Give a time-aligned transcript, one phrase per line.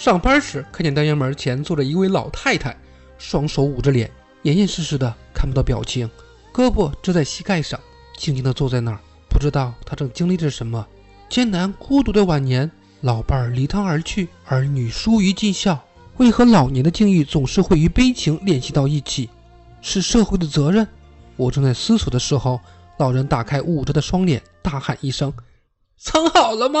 [0.00, 2.74] 上班时看见单元门前坐着一位老太太，
[3.18, 4.10] 双手捂着脸，
[4.44, 6.08] 严严实实的，看不到表情，
[6.54, 7.78] 胳膊支在膝盖上，
[8.16, 10.86] 静静的坐在那儿，不知道她正经历着什么
[11.28, 12.70] 艰难孤独的晚年。
[13.02, 15.78] 老伴儿离她而去，儿女疏于尽孝，
[16.16, 19.28] 为何老年的境遇总是会与悲情联系到一起？
[19.82, 20.88] 是社会的责任？
[21.36, 22.58] 我正在思索的时候，
[22.96, 25.30] 老人打开捂着的双脸，大喊一声
[26.00, 26.80] ：“藏好了吗？”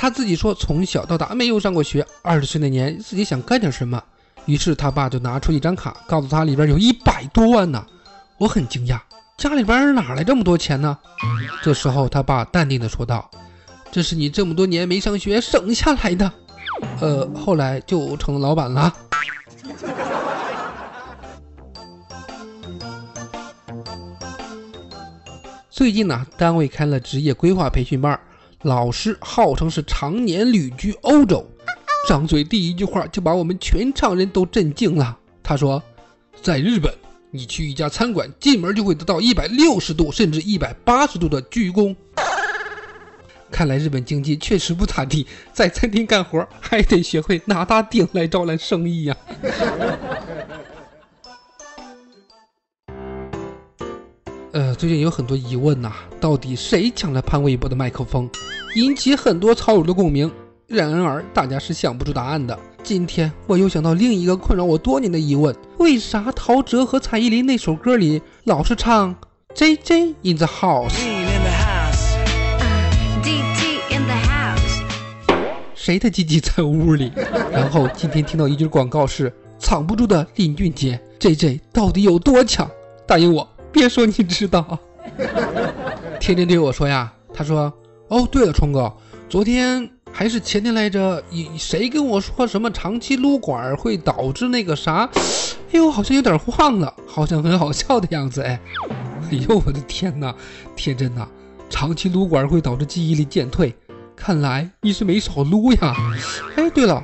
[0.00, 2.06] 他自己说，从小到大没有上过学。
[2.22, 4.02] 二十岁那年，自己想干点什么，
[4.46, 7.84] 于是他爸就拿出一张卡，告诉他里边有一百多万呢。
[8.38, 8.98] 我很惊讶，
[9.36, 10.96] 家里边哪来这么多钱呢？
[11.62, 13.30] 这时候他爸淡定的说道
[13.92, 16.32] ：“这是你这么多年没上学省下来的。”
[17.02, 18.90] 呃，后来就成了老板了。
[25.68, 28.18] 最近呢，单位开了职业规划培训班。
[28.62, 31.46] 老师号称是常年旅居欧洲，
[32.06, 35.16] 张嘴第一句话就把我们全场人都震惊了。
[35.42, 35.82] 他说
[36.42, 36.92] ：“在日本，
[37.30, 41.96] 你去一家餐馆，进门就会得到一百六十度甚至一百八十度的鞠躬。”
[43.50, 49.16] 看来日本经济确实不咋地，在餐厅干活还得学会拿大鼎来招揽生意呀。
[54.52, 58.28] 呃，最近有很多疑问呐，到底谁抢了潘玮柏的麦克风，
[58.74, 60.28] 引起很多草友的共鸣。
[60.66, 62.58] 然而，大家是想不出答案的。
[62.82, 69.14] 今天我又想到另一个困扰我多年的疑问：为啥陶喆和蔡依林那首歌里老是唱
[69.54, 70.94] J J in the house？
[75.76, 77.12] 谁的鸡鸡在屋里？
[77.52, 82.68] 然后今天听到一句广告是藏不住的林俊杰，J J 到底有多强？
[83.06, 83.48] 答应我。
[83.72, 84.78] 别说你知道，
[86.20, 87.72] 天天对我说呀，他说
[88.08, 88.92] ：“哦，对了，冲哥，
[89.28, 91.22] 昨天还是前天来着，
[91.56, 95.08] 谁跟我说什么长期撸管会导致那个啥？
[95.72, 98.42] 哎呦，好像有点忘了，好像很好笑的样子。
[98.42, 98.60] 哎，
[99.30, 100.34] 哎呦，我的天哪，
[100.74, 101.26] 天真呐，
[101.68, 103.72] 长期撸管会导致记忆力减退，
[104.16, 105.94] 看来你是没少撸呀。
[106.56, 107.02] 哎，对了，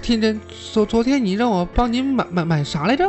[0.00, 0.40] 天真，
[0.72, 3.06] 昨昨天你让我帮你买买买啥来着？”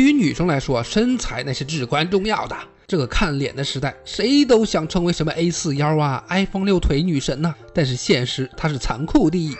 [0.00, 2.56] 对于女生来说，身材那是至关重要的。
[2.86, 7.54] 这个看脸的时代，谁都想成为什么 A 四腰啊、iPhone 六腿女神呐。
[7.74, 9.54] 但是现实它是残酷的。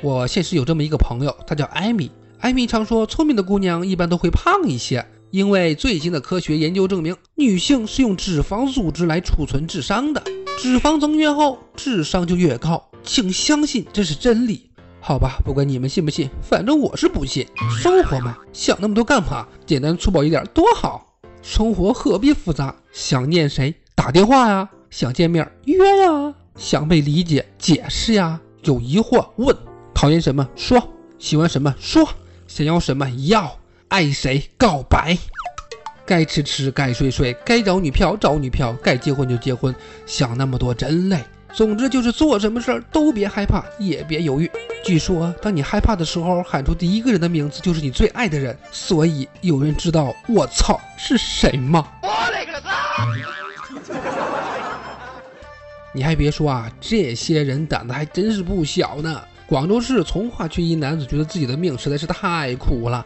[0.00, 2.12] 我现实有这么一个朋友，她叫艾米。
[2.38, 10.22] 艾米常说，聪明的姑娘一般都会胖一些，因为最新的科学研究证明，女性是用脂肪组织来储存智商的，
[10.60, 12.88] 脂肪增越厚，智商就越高。
[13.02, 14.69] 请相信这是真理。
[15.00, 17.46] 好吧，不管你们信不信，反正我是不信。
[17.80, 19.46] 生活嘛，想那么多干嘛？
[19.64, 21.06] 简单粗暴一点多好。
[21.42, 22.74] 生活何必复杂？
[22.92, 24.68] 想念谁打电话呀？
[24.90, 26.34] 想见面约呀？
[26.54, 28.38] 想被理解解释呀？
[28.64, 29.56] 有疑惑问？
[29.94, 30.86] 讨厌什么说？
[31.18, 32.06] 喜欢什么说？
[32.46, 33.56] 想要什么要？
[33.88, 35.16] 爱谁告白？
[36.04, 39.74] 该吃吃，该睡睡，该找女票找女票，该结婚就结婚。
[40.04, 41.24] 想那么多真累。
[41.52, 44.50] 总之就是做什么事儿都别害怕，也别犹豫。
[44.84, 48.56] 据说，当你害怕的时候，喊出第一个人的名字就是你最爱的人。
[48.72, 51.86] 所以，有人知道我操是谁吗？
[52.02, 52.70] 我勒个操！
[55.92, 59.20] 你还别说啊，这些人胆子还真是不小呢。
[59.46, 63.04] 广州市从化区一男子觉得自己的命实在是太苦了，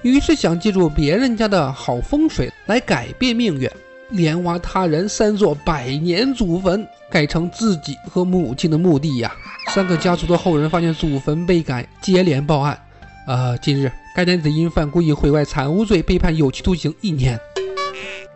[0.00, 3.70] 于是想借助别人家的好风水来改变命运。
[4.10, 9.30] 连挖他人三座百年祖坟，改成自己和母亲的墓地呀！
[9.68, 12.78] 三个家族的后人发现祖坟被改，接连报案。
[13.26, 17.38] 呃，近日该男子因犯故意毁坏财物罪被判有期徒刑一年。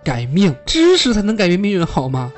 [0.04, 2.30] 改命，知识才能改变命运，好吗？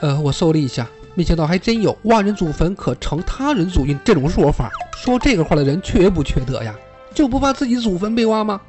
[0.00, 4.70] 呃，我搜了一下，没想到还真有“挖人祖坟可成他人祖运”这种说法。
[4.96, 6.74] 说这个话的人缺不缺德呀？
[7.14, 8.60] 就不怕自己祖坟被挖吗？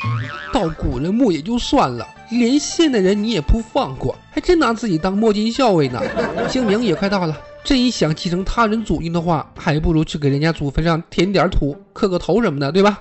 [0.53, 6.01] 盗古人墓也就算了，连现代人你也不放过，还真拿自己当摸金校尉呢。
[6.49, 12.99] 清明也快到了，真想继承他人祖运的话，还不如去给人家祖坟上填点土，磕个头什么的，对吧？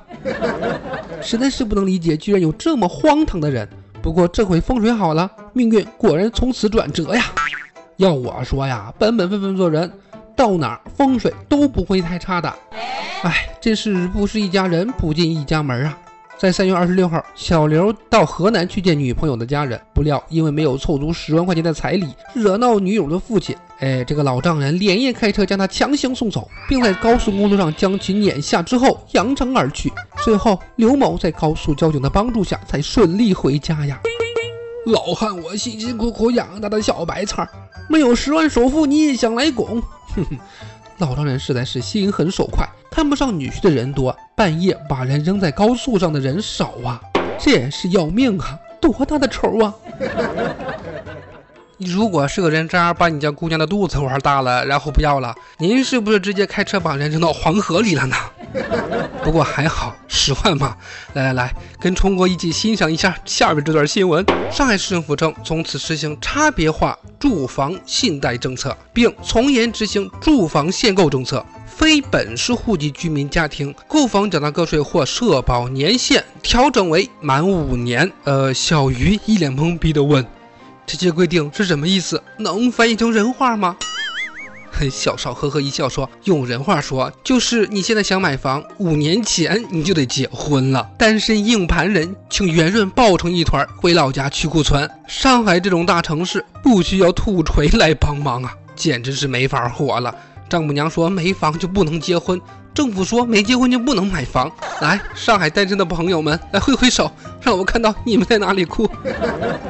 [1.22, 3.68] 实在是不能理解，居然有这么荒唐的人。
[4.02, 7.24] 不过这回风水好了，命运果然从此转折呀。
[7.96, 9.90] 要我说呀，本本分分做人，
[10.40, 12.50] 到哪儿风水都不会太差的。
[13.24, 15.98] 哎，真是不是一家人，不进一家门啊！
[16.38, 23.54] 在三月二十六号，小刘到河南去见女朋友的家人，不料因为没有凑足十万块钱的彩礼，惹恼女友的父亲。
[23.80, 29.92] 哎，这个老丈人连夜开车将他强行送走，并在高速公路上将其撵下之后扬长而去。
[30.24, 34.00] 最后，刘某在高速交警的帮助下才顺利回家呀。
[34.86, 37.46] 老汉，我辛辛苦苦养大的小白菜，
[37.90, 39.82] 没有十万首付你也想来拱？
[40.14, 40.38] 哼哼，
[40.98, 47.00] 老丈人实在是心狠手快，看不上女婿的人多，半夜把人扔在高速上的人少啊，
[47.38, 49.74] 这也是要命啊，多大的仇啊！
[51.78, 58.16] 如果是个人渣，把你家姑娘的肚子玩大了，然后不要了，您是不是直接开车把人扔到黄河里了呢？
[59.22, 60.76] 不过还好，十万嘛。
[61.12, 64.24] 来来来，跟冲哥一起欣赏一下下面这段新闻。
[64.50, 71.44] 上海市政府称，从此实行差别化住房信贷政策，并从严执行住房限购政策。
[71.66, 78.10] 非本市户籍居民家庭购房缴纳个税或社保年限调整为满五年。
[78.24, 80.26] 呃，小鱼一脸懵逼的问
[80.84, 82.22] ：“这些规定是什么意思？
[82.38, 83.76] 能翻译成人话吗？”
[84.88, 90.88] 小邵呵呵一笑说：“用人话说，就是你现在想买房，五年前你就得结婚了。
[90.96, 94.88] 单身硬盘人，请圆润抱成一团，回老家去库存。
[95.06, 100.14] 上海这种大城市，不需要土锤来帮忙啊，简直是没法活了。
[100.48, 102.40] 丈母娘说没房就不能结婚，
[102.74, 104.50] 政府说没结婚就不能买房。
[104.80, 107.10] 来，上海单身的朋友们，来挥挥手，
[107.42, 108.88] 让我看到你们在哪里哭。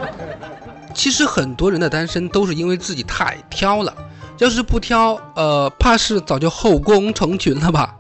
[0.95, 3.95] 其实很多人的单身都是因为自己太挑了。”
[4.41, 7.95] 要是不挑，呃，怕是早就后宫成群了吧？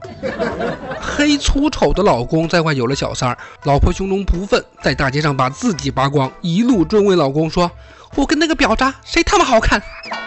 [0.99, 7.71] 黑粗丑的老公在外有了小三儿，老婆胸中不忿，在大街上把自己扒光，一路追问老公说
[8.17, 9.83] ：“我跟那个婊渣谁他妈好看？”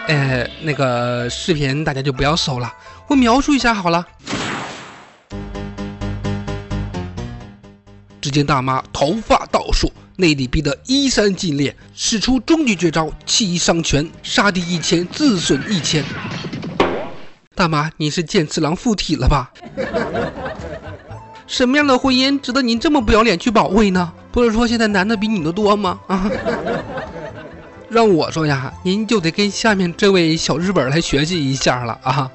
[0.06, 2.72] 呃，那个视频大家就不要搜了，
[3.08, 4.06] 我描述一下好了。
[8.20, 9.92] 只见大妈头发倒竖。
[10.16, 16.04] 内里逼得衣衫尽裂，使出终极绝招七伤拳，杀敌一千，自损一千。
[17.54, 19.50] 大妈，你是剑次郎附体了吧？
[21.46, 24.12] 什么样的婚姻值得您这么不要脸去保卫呢？
[24.30, 26.00] 不是说现在男的比女的多吗？
[26.06, 26.30] 啊！
[27.88, 32.30] 让我说呀，您就得跟下面这位小日本来学习一下了啊！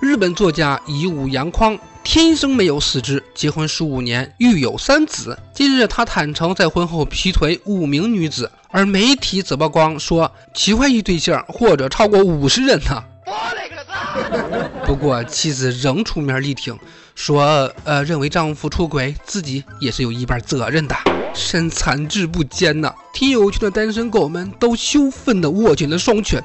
[0.00, 1.78] 日本作家乙武洋匡。
[2.02, 5.38] 天生没有四肢，结婚十五年，育有三子。
[5.54, 13.04] 近日，他坦诚在婚后劈腿五名女子，而媒体则曝光说其外遇对象或者超过五十人呢。
[13.26, 16.76] 我勒个不过妻子仍出面力挺，
[17.14, 20.96] 说呃认为丈夫出轨，自己也是有一半责任的。
[21.32, 22.92] 身残志不坚呐！
[23.12, 26.42] 听友圈的单身狗们都羞愤地握紧了双拳。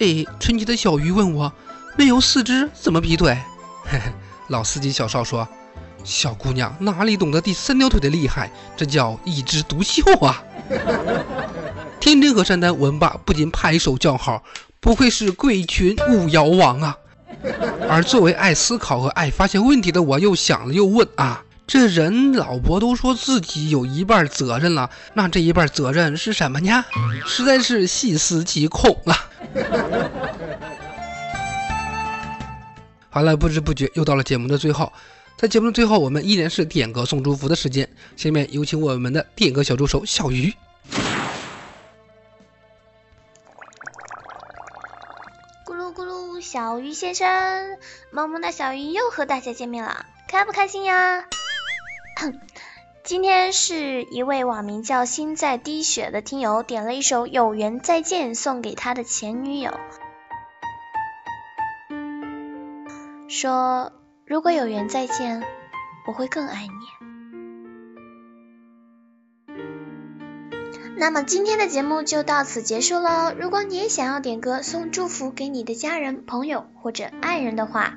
[0.00, 1.50] 哎，纯洁的小鱼问我，
[1.96, 3.38] 没有四肢怎么劈腿？
[3.86, 4.12] 嘿嘿。
[4.48, 5.46] 老司机小邵说
[6.04, 8.50] ：“小姑娘哪里懂得第三条腿的厉害？
[8.76, 10.42] 这叫一枝独秀啊！”
[12.00, 14.42] 天真和善丹闻罢不禁拍手叫好，
[14.80, 16.96] 不愧是贵群五妖王啊！
[17.88, 26.84] 而作为爱思考和爱发现问题的我，又想了又问啊：这人老婆都说自己有一半责任了，那这一半责任是什么呢？
[27.26, 29.28] 实在是细思极恐啊！
[33.10, 34.92] 好了，不知不觉又到了节目的最后，
[35.36, 37.88] 在节目的最后，我们依然是点歌送祝福的时间。
[38.16, 40.52] 下面有请我们的点歌小助手小鱼。
[45.64, 47.78] 咕噜咕噜，小鱼先生，
[48.10, 51.24] 萌萌的小鱼又和大家见面了，开不开心呀？
[53.04, 59.72] 今天是一位网名叫心在滴血的听友点了一首《有缘再见》送给他的前女友。
[63.40, 63.92] 说
[64.26, 65.44] ：“如果有缘再见，
[66.08, 66.72] 我会更爱你。”
[70.98, 73.32] 那么今天的节目就到此结束喽。
[73.38, 77.94] 如果你也想要点歌送祝福给你的家人、朋友或者爱人的话，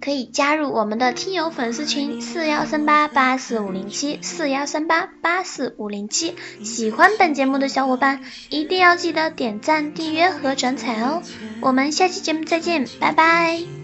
[0.00, 6.34] 可以加入我们的听友粉丝群四幺三八八四五零七四幺三八八四五零七。
[6.64, 11.22] 喜欢本节目的小伙伴一定要记得点赞、订阅和转采哦。
[11.60, 13.81] 我们下期节目再见，拜拜。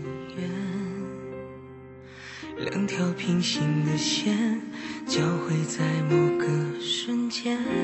[2.58, 4.60] 两条平行的线
[5.06, 6.46] 交汇在某个
[6.80, 7.77] 瞬间。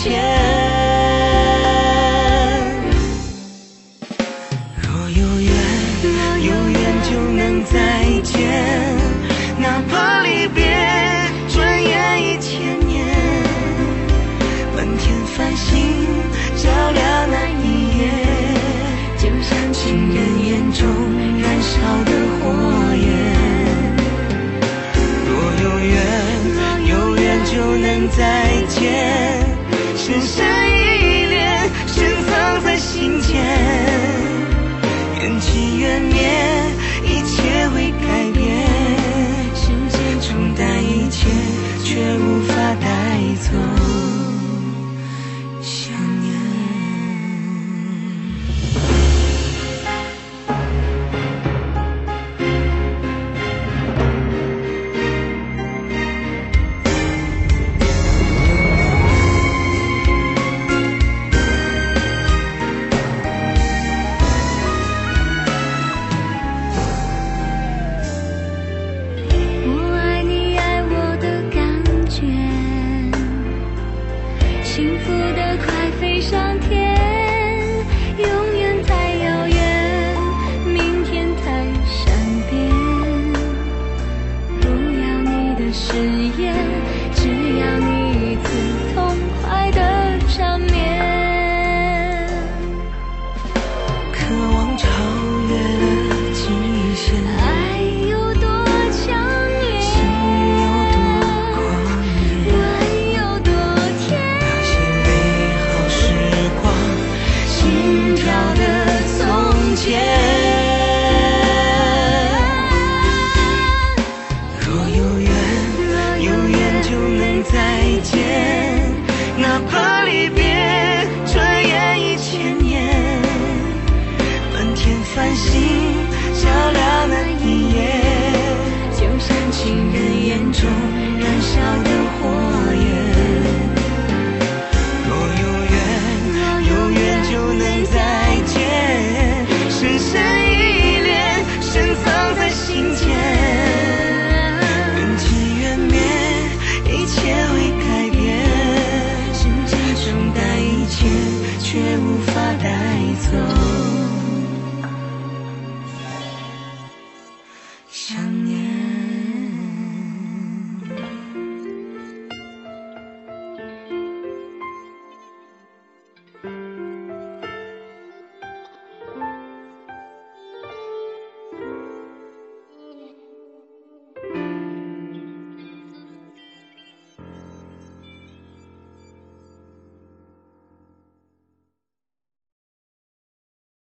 [0.00, 0.57] 天
[30.08, 30.57] 只是